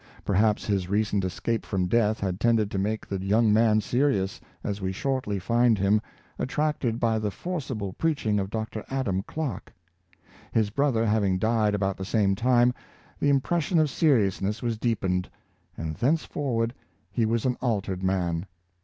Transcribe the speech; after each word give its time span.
Per 0.25 0.33
haps 0.33 0.65
his 0.65 0.89
recent 0.89 1.23
escape 1.23 1.63
from 1.63 1.85
death 1.87 2.19
had 2.21 2.39
tended 2.39 2.71
to 2.71 2.79
make 2.79 3.05
the 3.05 3.23
young 3.23 3.53
man 3.53 3.79
serious, 3.81 4.41
as 4.63 4.81
we 4.81 4.91
shortly 4.91 5.37
find 5.37 5.77
him, 5.77 6.01
attracted 6.39 6.99
by 6.99 7.19
the 7.19 7.29
forcible 7.29 7.93
preaching 7.93 8.39
of 8.39 8.49
Dr. 8.49 8.83
Adam 8.89 9.21
Clarke. 9.21 9.71
His 10.51 10.71
brother 10.71 11.05
having 11.05 11.37
died 11.37 11.75
about 11.75 11.97
the 11.97 12.03
same 12.03 12.33
time, 12.33 12.73
the 13.19 13.31
impres 13.31 13.61
sion 13.61 13.77
of 13.77 13.91
seriousness 13.91 14.63
was 14.63 14.75
deepened; 14.75 15.29
and 15.77 15.95
thenceforward 15.95 16.73
he 17.11 17.27
was 17.27 17.45
an 17.45 17.55
altered 17.61 18.01
man. 18.01 18.47